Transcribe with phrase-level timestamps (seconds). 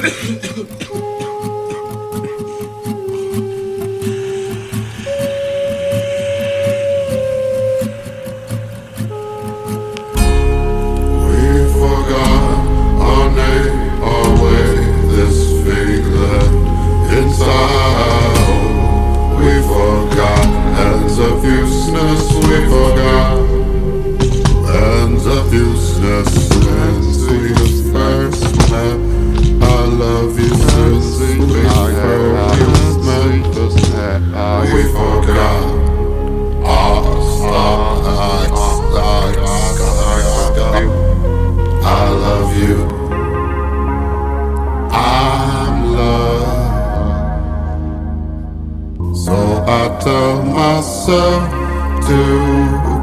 [0.00, 0.10] かっ
[0.88, 1.09] こいい。
[50.00, 51.50] tell myself
[52.08, 52.20] to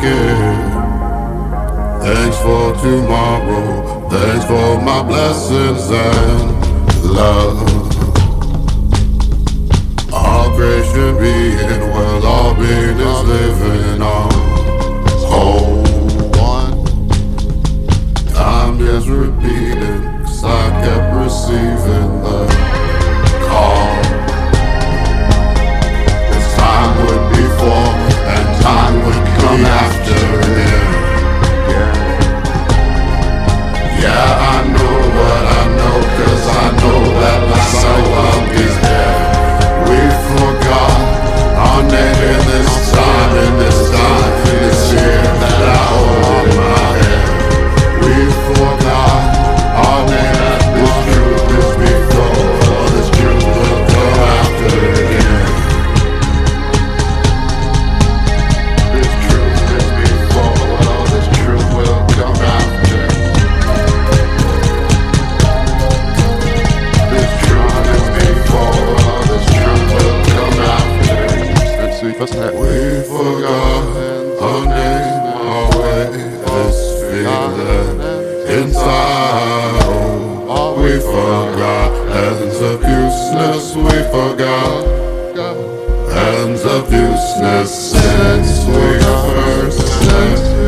[0.00, 0.60] give.
[2.02, 7.58] Thanks for tomorrow, thanks for my blessings and love.
[10.12, 11.39] All grace should be
[78.90, 80.82] sorrow.
[80.82, 84.84] We forgot hands of useless, we forgot
[86.12, 90.59] hands of useless since we first met.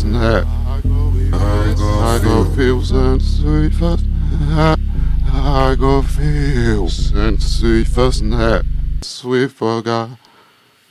[0.00, 0.44] first night.
[0.46, 4.04] I go feel so sweet first.
[5.32, 8.64] I go feel so sweet first night.
[9.02, 10.16] Sweet for God.